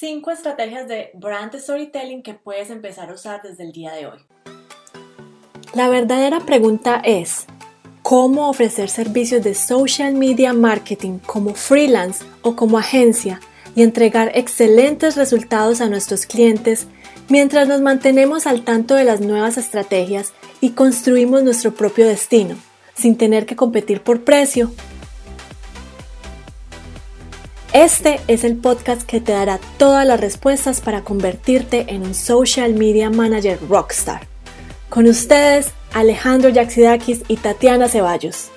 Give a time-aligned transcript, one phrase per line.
[0.00, 4.18] 5 estrategias de brand storytelling que puedes empezar a usar desde el día de hoy.
[5.74, 7.44] La verdadera pregunta es,
[8.00, 13.40] ¿cómo ofrecer servicios de social media marketing como freelance o como agencia
[13.76, 16.86] y entregar excelentes resultados a nuestros clientes
[17.28, 20.32] mientras nos mantenemos al tanto de las nuevas estrategias
[20.62, 22.56] y construimos nuestro propio destino,
[22.94, 24.72] sin tener que competir por precio
[27.72, 32.74] este es el podcast que te dará todas las respuestas para convertirte en un social
[32.74, 34.26] media manager rockstar.
[34.88, 38.50] Con ustedes, Alejandro Yaxidakis y Tatiana Ceballos.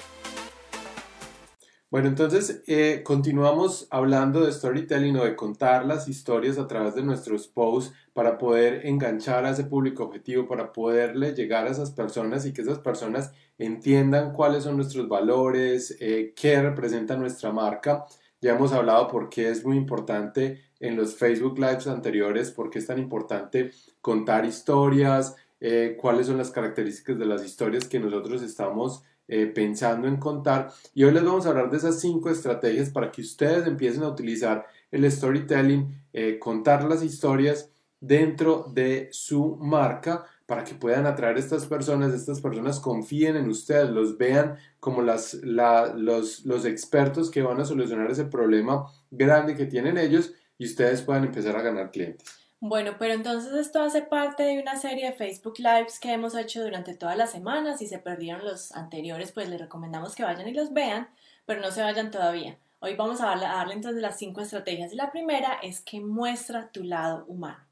[1.91, 7.03] Bueno, entonces eh, continuamos hablando de storytelling o de contar las historias a través de
[7.03, 12.47] nuestros posts para poder enganchar a ese público objetivo, para poderle llegar a esas personas
[12.47, 18.07] y que esas personas entiendan cuáles son nuestros valores, eh, qué representa nuestra marca
[18.43, 22.79] ya hemos hablado por qué es muy importante en los Facebook Lives anteriores, por qué
[22.79, 28.41] es tan importante contar historias, eh, cuáles son las características de las historias que nosotros
[28.41, 30.73] estamos eh, pensando en contar.
[30.93, 34.09] Y hoy les vamos a hablar de esas cinco estrategias para que ustedes empiecen a
[34.09, 41.35] utilizar el storytelling, eh, contar las historias dentro de su marca para que puedan atraer
[41.35, 47.31] a estas personas, estas personas confíen en ustedes, los vean como las, los, los expertos
[47.31, 51.63] que van a solucionar ese problema grande que tienen ellos y ustedes puedan empezar a
[51.63, 52.37] ganar clientes.
[52.59, 56.61] Bueno, pero entonces esto hace parte de una serie de Facebook Lives que hemos hecho
[56.61, 57.79] durante todas las semanas.
[57.79, 61.09] Si se perdieron los anteriores, pues les recomendamos que vayan y los vean,
[61.47, 62.59] pero no se vayan todavía.
[62.77, 65.99] Hoy vamos a darle, a darle entonces las cinco estrategias y la primera es que
[65.99, 67.62] muestra tu lado humano.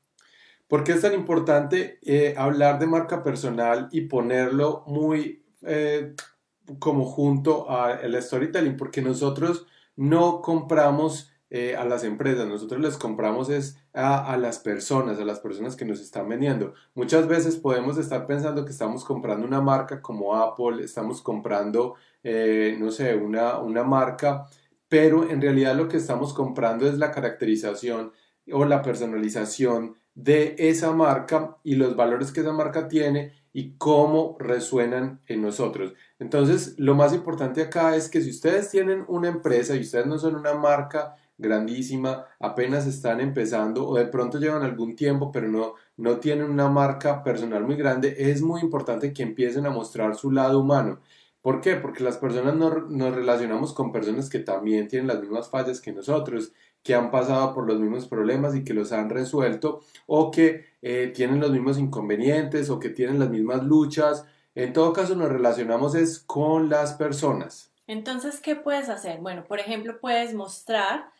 [0.71, 6.15] ¿Por qué es tan importante eh, hablar de marca personal y ponerlo muy eh,
[6.79, 8.77] como junto al storytelling?
[8.77, 15.19] Porque nosotros no compramos eh, a las empresas, nosotros les compramos es a, las personas,
[15.19, 16.73] a las personas que nos están vendiendo.
[16.95, 22.91] Muchas veces podemos estar pensando que estamos comprando una marca como Apple, estamos comprando, no
[22.91, 24.47] sé, una, una marca,
[24.87, 28.13] pero en realidad lo que estamos comprando es la caracterización
[28.53, 34.37] o la personalización de esa marca y los valores que esa marca tiene y cómo
[34.39, 35.93] resuenan en nosotros.
[36.19, 40.17] Entonces, lo más importante acá es que si ustedes tienen una empresa y ustedes no
[40.17, 45.73] son una marca grandísima, apenas están empezando o de pronto llevan algún tiempo, pero no,
[45.97, 50.31] no tienen una marca personal muy grande, es muy importante que empiecen a mostrar su
[50.31, 51.01] lado humano.
[51.41, 51.75] ¿Por qué?
[51.75, 56.53] Porque las personas nos relacionamos con personas que también tienen las mismas fallas que nosotros
[56.83, 61.11] que han pasado por los mismos problemas y que los han resuelto o que eh,
[61.15, 64.25] tienen los mismos inconvenientes o que tienen las mismas luchas.
[64.55, 67.71] En todo caso nos relacionamos es con las personas.
[67.87, 69.19] Entonces, ¿qué puedes hacer?
[69.19, 71.11] Bueno, por ejemplo, puedes mostrar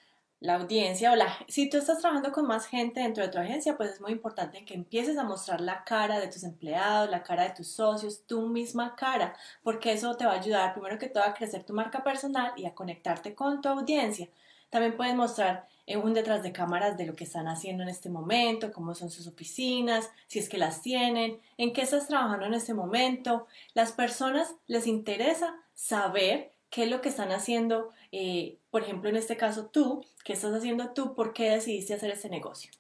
[0.42, 3.78] la audiencia o la si tú estás trabajando con más gente dentro de tu agencia,
[3.78, 7.44] pues es muy importante que empieces a mostrar la cara de tus empleados, la cara
[7.44, 11.24] de tus socios, tu misma cara, porque eso te va a ayudar primero que todo
[11.24, 14.30] a crecer tu marca personal y a conectarte con tu audiencia.
[14.72, 18.10] También puedes mostrar eh, un detrás de cámaras de lo que están haciendo en este
[18.10, 22.54] momento, cómo son sus oficinas, si es que las tienen, en qué estás trabajando en
[22.56, 23.46] este momento.
[23.74, 29.18] Las personas les interesa saber qué es lo que están haciendo, eh, por ejemplo, en
[29.18, 32.72] este caso tú, qué estás haciendo tú, por qué decidiste hacer este negocio.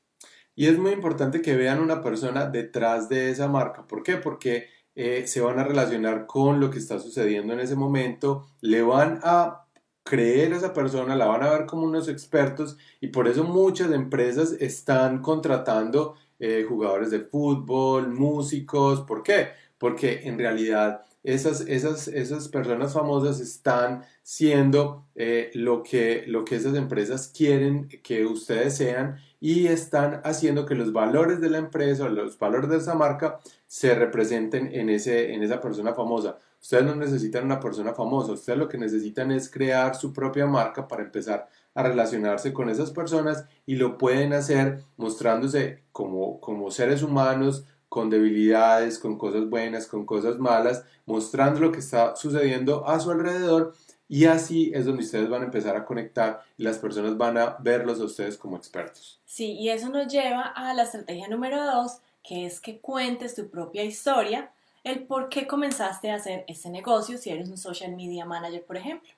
[0.55, 3.85] Y es muy importante que vean una persona detrás de esa marca.
[3.87, 4.17] ¿Por qué?
[4.17, 8.81] Porque eh, se van a relacionar con lo que está sucediendo en ese momento, le
[8.81, 9.65] van a
[10.03, 13.91] creer a esa persona, la van a ver como unos expertos y por eso muchas
[13.91, 19.01] empresas están contratando eh, jugadores de fútbol, músicos.
[19.01, 19.49] ¿Por qué?
[19.77, 26.55] Porque en realidad esas, esas, esas personas famosas están siendo eh, lo, que, lo que
[26.55, 32.05] esas empresas quieren que ustedes sean y están haciendo que los valores de la empresa
[32.05, 36.37] o los valores de esa marca se representen en, ese, en esa persona famosa.
[36.61, 40.87] Ustedes no necesitan una persona famosa, ustedes lo que necesitan es crear su propia marca
[40.87, 47.01] para empezar a relacionarse con esas personas y lo pueden hacer mostrándose como, como seres
[47.01, 52.99] humanos, con debilidades, con cosas buenas, con cosas malas, mostrando lo que está sucediendo a
[52.99, 53.73] su alrededor
[54.11, 57.55] y así es donde ustedes van a empezar a conectar y las personas van a
[57.61, 59.21] verlos a ustedes como expertos.
[59.23, 63.49] Sí, y eso nos lleva a la estrategia número dos, que es que cuentes tu
[63.49, 64.51] propia historia
[64.83, 68.75] el por qué comenzaste a hacer ese negocio si eres un social media manager, por
[68.75, 69.09] ejemplo.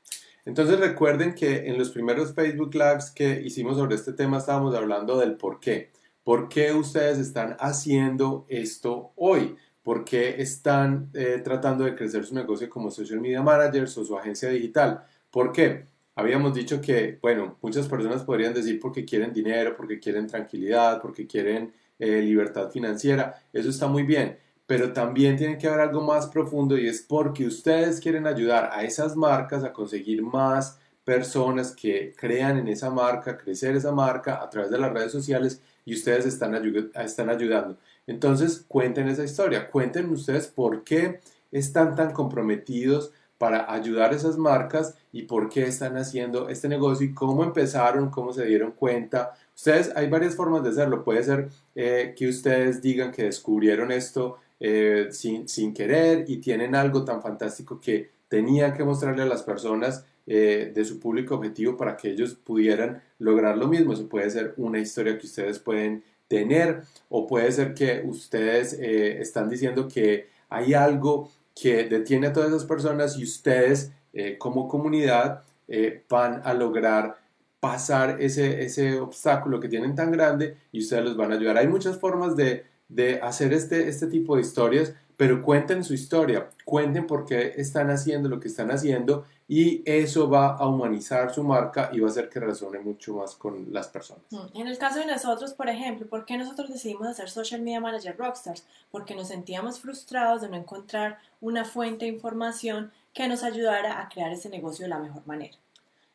[0.46, 5.18] Entonces recuerden que en los primeros Facebook Lives que hicimos sobre este tema estábamos hablando
[5.18, 5.90] del por qué.
[6.24, 9.56] ¿Por qué ustedes están haciendo esto hoy?
[9.84, 14.18] ¿Por qué están eh, tratando de crecer su negocio como social media managers o su
[14.18, 15.04] agencia digital?
[15.30, 15.86] ¿Por qué?
[16.16, 21.28] habíamos dicho que, bueno, muchas personas podrían decir porque quieren dinero, porque quieren tranquilidad, porque
[21.28, 23.42] quieren eh, libertad financiera.
[23.52, 27.46] Eso está muy bien, pero también tiene que haber algo más profundo y es porque
[27.46, 33.38] ustedes quieren ayudar a esas marcas a conseguir más personas que crean en esa marca,
[33.38, 36.56] crecer esa marca a través de las redes sociales y ustedes están,
[36.96, 37.78] están ayudando.
[38.08, 41.22] Entonces, cuenten esa historia, cuenten ustedes por qué
[41.52, 47.06] están tan comprometidos para ayudar a esas marcas y por qué están haciendo este negocio
[47.06, 49.34] y cómo empezaron, cómo se dieron cuenta.
[49.56, 51.04] Ustedes, hay varias formas de hacerlo.
[51.04, 56.74] Puede ser eh, que ustedes digan que descubrieron esto eh, sin, sin, querer y tienen
[56.74, 61.76] algo tan fantástico que tenían que mostrarle a las personas eh, de su público objetivo
[61.78, 63.94] para que ellos pudieran lograr lo mismo.
[63.94, 69.50] Eso puede ser una historia que ustedes pueden tener o puede ser que ustedes están
[69.50, 75.44] diciendo que hay algo que detiene a todas esas personas y ustedes eh, como comunidad
[75.68, 77.18] eh, van a lograr
[77.60, 81.58] pasar ese, ese obstáculo que tienen tan grande y ustedes los van a ayudar.
[81.58, 86.50] Hay muchas formas de, de hacer este, este tipo de historias, pero cuenten su historia,
[86.66, 91.44] cuenten por qué están haciendo lo que están haciendo y eso va a humanizar su
[91.44, 94.24] marca y va a hacer que resuene mucho más con las personas.
[94.32, 97.80] Mm, en el caso de nosotros, por ejemplo, ¿por qué nosotros decidimos hacer Social Media
[97.80, 98.66] Manager Rockstars?
[98.90, 104.10] Porque nos sentíamos frustrados de no encontrar una fuente de información que nos ayudara a
[104.10, 105.56] crear ese negocio de la mejor manera.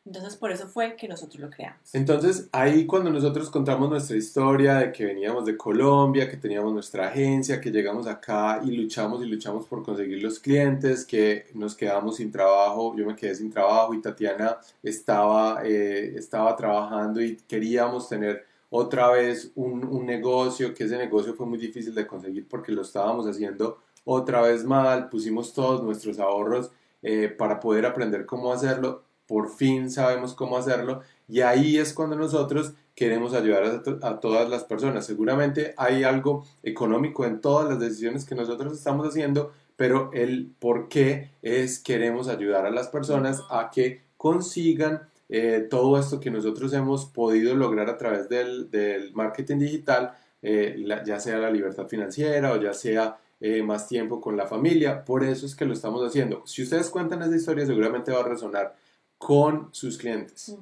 [0.05, 1.93] Entonces por eso fue que nosotros lo creamos.
[1.93, 7.09] Entonces ahí cuando nosotros contamos nuestra historia de que veníamos de Colombia, que teníamos nuestra
[7.09, 12.15] agencia, que llegamos acá y luchamos y luchamos por conseguir los clientes, que nos quedamos
[12.15, 18.07] sin trabajo, yo me quedé sin trabajo y Tatiana estaba, eh, estaba trabajando y queríamos
[18.07, 22.83] tener otra vez un, negocio, que ese negocio fue muy difícil de conseguir porque lo
[22.83, 26.71] estábamos haciendo otra vez mal, pusimos todos nuestros ahorros
[27.01, 32.15] eh, para poder aprender cómo hacerlo por fin sabemos cómo hacerlo y ahí es cuando
[32.15, 35.05] nosotros queremos ayudar a, todas las personas.
[35.05, 40.89] Seguramente hay algo económico en todas las decisiones que nosotros estamos haciendo, pero el por
[40.89, 46.73] qué es queremos ayudar a las personas a que consigan eh, todo esto que nosotros
[46.73, 52.59] hemos podido lograr a través del, marketing digital, eh, ya sea la libertad financiera o
[52.59, 55.05] ya sea eh, más tiempo con la familia.
[55.05, 56.41] Por eso es que lo estamos haciendo.
[56.47, 58.75] Si ustedes cuentan esa historia, seguramente va a resonar
[59.19, 60.55] con sus clientes.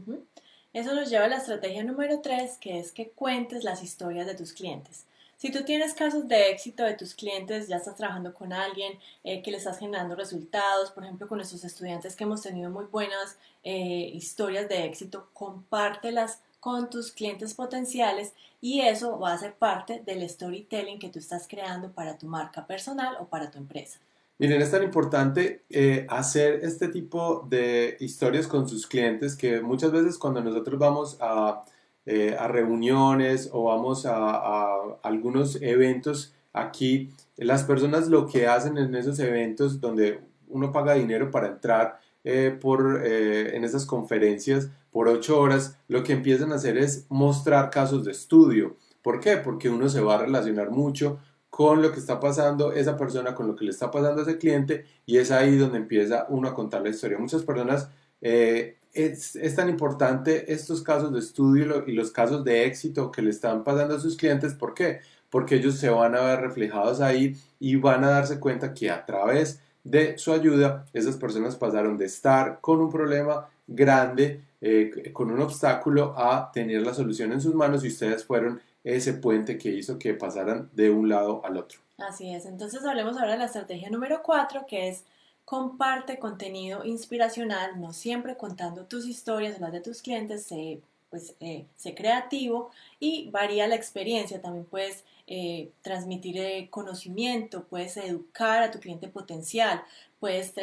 [0.73, 4.35] Eso nos lleva a la estrategia número 3, que es que cuentes las historias de
[4.35, 5.05] tus clientes.
[5.37, 9.43] Si tú tienes casos de éxito de tus clientes, ya estás trabajando con alguien eh,
[9.43, 13.37] que le estás generando resultados, por ejemplo, con nuestros estudiantes que hemos tenido muy buenas
[13.63, 20.01] eh, historias de éxito, compártelas con tus clientes potenciales y eso va a ser parte
[20.03, 23.99] del storytelling que tú estás creando para tu marca personal o para tu empresa.
[24.39, 29.91] Miren, es tan importante eh, hacer este tipo de historias con sus clientes que muchas
[29.91, 31.63] veces cuando nosotros vamos a,
[32.05, 39.17] eh, reuniones o vamos a, algunos eventos aquí, las personas lo que hacen en esos
[39.19, 45.79] eventos donde uno paga dinero para entrar eh, por, en esas conferencias por ocho horas,
[45.87, 48.77] lo que empiezan a hacer es mostrar casos de estudio.
[49.01, 49.37] ¿Por qué?
[49.37, 51.19] Porque uno se va a relacionar mucho
[51.57, 54.37] con lo que está pasando esa persona, con lo que le está pasando a ese
[54.37, 57.17] cliente y es ahí donde empieza uno a contar la historia.
[57.17, 57.89] Muchas personas,
[58.21, 63.23] eh, es, es, tan importante estos casos de estudio y los casos de éxito que
[63.23, 64.53] le están pasando a sus clientes.
[64.53, 64.99] ¿Por qué?
[65.31, 69.03] Porque ellos se van a ver reflejados ahí y van a darse cuenta que a
[69.03, 75.31] través de su ayuda esas personas pasaron de estar con un problema grande, eh, con
[75.31, 78.61] un obstáculo, a tener la solución en sus manos y ustedes fueron
[78.95, 81.79] ese puente que hizo que pasaran de un lado al otro.
[81.97, 85.03] Así es, entonces hablemos ahora de la estrategia número 4, que es
[85.45, 91.65] comparte contenido inspiracional, no siempre contando tus historias, las de tus clientes, sé, pues, eh,
[91.95, 98.79] creativo y varía la experiencia, también puedes eh, transmitir eh, conocimiento, puedes educar a tu
[98.79, 99.83] cliente potencial,
[100.19, 100.53] puedes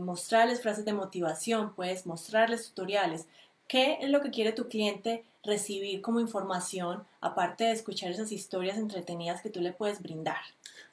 [0.00, 3.26] mostrarles frases de motivación, puedes mostrarles tutoriales,
[3.70, 8.76] qué es lo que quiere tu cliente recibir como información, aparte de escuchar esas historias
[8.76, 10.40] entretenidas que tú le puedes brindar.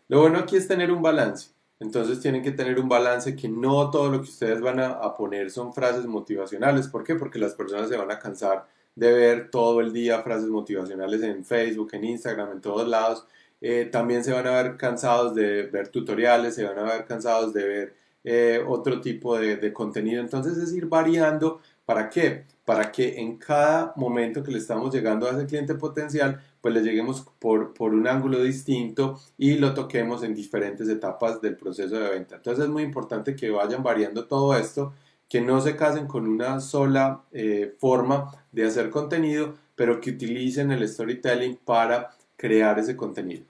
[0.07, 1.49] Lo bueno aquí es tener un balance.
[1.79, 5.49] Entonces tienen que tener un balance que no todo lo que ustedes van a, poner
[5.49, 6.87] son frases motivacionales.
[6.87, 7.15] ¿Por qué?
[7.15, 11.43] Porque las personas se van a cansar de ver todo el día frases motivacionales en
[11.43, 13.25] Facebook, en Instagram, en todos lados.
[13.59, 17.53] Eh, también se van a ver cansados de ver tutoriales, se van a ver cansados
[17.53, 20.21] de ver eh, otro tipo de, de contenido.
[20.21, 21.59] Entonces es ir variando.
[21.87, 22.45] ¿Para qué?
[22.67, 26.81] para que en cada momento que le estamos llegando a ese cliente potencial, pues le
[26.81, 32.09] lleguemos por, por un ángulo distinto y lo toquemos en diferentes etapas del proceso de
[32.09, 32.35] venta.
[32.35, 34.93] Entonces es muy importante que vayan variando todo esto
[35.29, 40.69] que no se casen con una sola eh, forma de hacer contenido, pero que utilicen
[40.71, 43.45] el storytelling para crear ese contenido.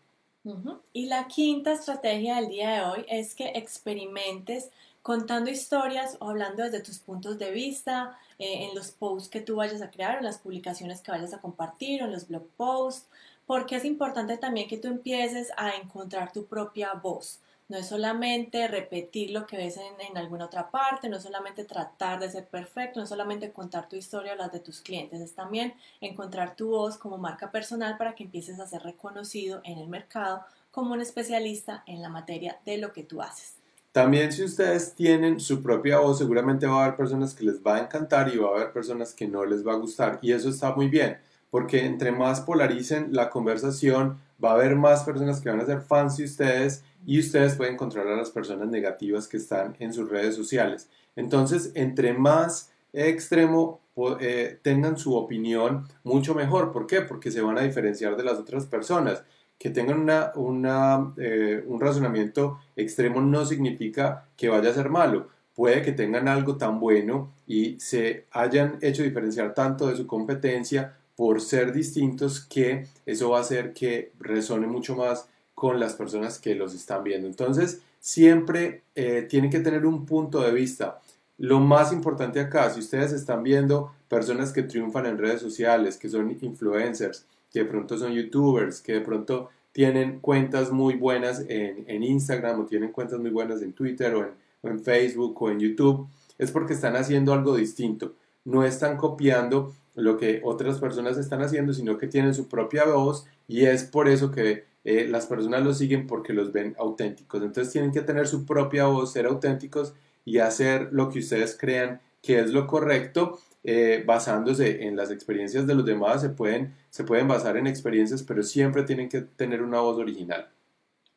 [0.94, 4.70] Y la quinta estrategia del día de hoy es que experimentes
[5.08, 9.56] contando historias o hablando desde tus puntos de vista, eh, en los posts que tú
[9.56, 13.08] vayas a crear, en las publicaciones que vayas a compartir, o en los blog posts,
[13.46, 17.40] porque es importante también que tú empieces a encontrar tu propia voz.
[17.70, 22.20] No es solamente repetir lo que ves en, alguna otra parte, no es solamente tratar
[22.20, 25.34] de ser perfecto, no es solamente contar tu historia o las de tus clientes, es
[25.34, 29.88] también encontrar tu voz como marca personal para que empieces a ser reconocido en el
[29.88, 33.57] mercado como un especialista en la materia de lo que tú haces.
[33.98, 37.78] También si ustedes tienen su propia voz, seguramente va a haber personas que les va
[37.78, 40.20] a encantar y va a haber personas que no les va a gustar.
[40.22, 41.18] Y eso está muy bien,
[41.50, 45.82] porque entre más polaricen la conversación, va a haber más personas que van a ser
[45.82, 50.08] fans de ustedes y ustedes pueden controlar a las personas negativas que están en sus
[50.08, 50.90] redes sociales.
[51.16, 53.82] Entonces, entre más extremo
[54.20, 56.72] eh, tengan su opinión, mucho mejor.
[56.72, 57.02] ¿Por qué?
[57.02, 59.24] Porque se van a diferenciar de las otras personas.
[59.60, 60.00] Que tengan
[60.36, 65.28] una, eh, un razonamiento extremo no significa que vaya a ser malo.
[65.56, 70.96] Puede que tengan algo tan bueno y se hayan hecho diferenciar tanto de su competencia
[71.16, 76.38] por ser distintos que eso va a hacer que resone mucho más con las personas
[76.38, 77.28] que los están viendo.
[77.28, 81.02] Entonces, siempre eh, tienen que tener un punto de vista.
[81.40, 86.10] Lo más importante acá, si ustedes están viendo personas que triunfan en redes sociales, que
[86.10, 92.04] son influencers, que de pronto son youtubers, que de pronto tienen cuentas muy buenas en,
[92.04, 95.60] Instagram o tienen cuentas muy buenas en Twitter o en, o en Facebook o en
[95.60, 98.16] YouTube, es porque están haciendo algo distinto.
[98.44, 103.26] No están copiando lo que otras personas están haciendo, sino que tienen su propia voz
[103.48, 107.44] y es por eso que eh, las personas los siguen porque los ven auténticos.
[107.44, 112.00] Entonces tienen que tener su propia voz, ser auténticos y hacer lo que ustedes crean
[112.22, 116.22] que es lo correcto, eh, basándose en las experiencias de los demás.
[116.22, 120.50] Se pueden, se pueden basar en experiencias, pero siempre tienen que tener una voz original.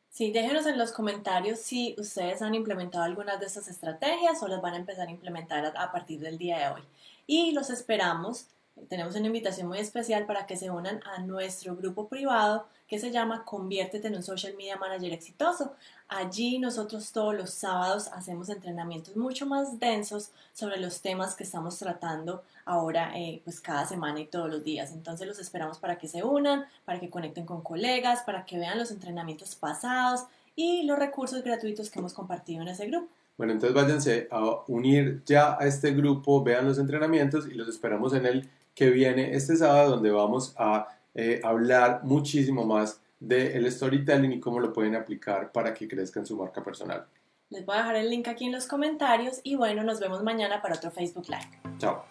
[0.09, 4.61] Sí, déjenos en los comentarios si ustedes han implementado algunas de estas estrategias o las
[4.61, 6.81] van a empezar a implementar a partir del día de hoy.
[7.27, 8.47] Y los esperamos
[8.89, 13.11] tenemos una invitación muy especial para que se unan a nuestro grupo privado que se
[13.11, 15.73] llama Conviértete en un Social Media Manager exitoso.
[16.09, 21.77] Allí nosotros todos los sábados hacemos entrenamientos mucho más densos sobre los temas que estamos
[21.79, 24.91] tratando ahora eh, pues cada semana y todos los días.
[24.91, 28.77] Entonces los esperamos para que se unan, para que conecten con colegas, para que vean
[28.77, 30.25] los entrenamientos pasados
[30.55, 33.07] y los recursos gratuitos que hemos compartido en ese grupo.
[33.37, 38.13] Bueno, entonces váyanse a unir ya a este grupo, vean los entrenamientos y los esperamos
[38.13, 44.31] en el que viene este sábado donde vamos a eh, hablar muchísimo más del storytelling
[44.31, 47.05] y cómo lo pueden aplicar para que crezcan su marca personal.
[47.49, 50.61] Les voy a dejar el link aquí en los comentarios y bueno, nos vemos mañana
[50.61, 51.77] para otro Facebook Live.
[51.77, 52.05] Chao.